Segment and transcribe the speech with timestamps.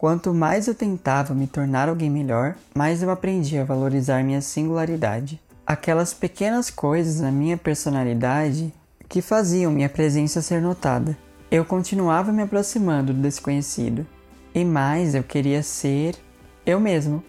[0.00, 5.38] Quanto mais eu tentava me tornar alguém melhor, mais eu aprendi a valorizar minha singularidade.
[5.66, 8.72] Aquelas pequenas coisas na minha personalidade
[9.06, 11.14] que faziam minha presença ser notada.
[11.50, 14.06] Eu continuava me aproximando do desconhecido,
[14.54, 16.16] e mais eu queria ser
[16.64, 17.22] eu mesmo.